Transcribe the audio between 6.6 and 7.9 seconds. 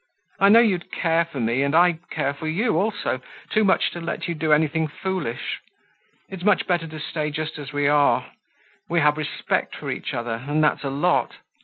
better to stay just as we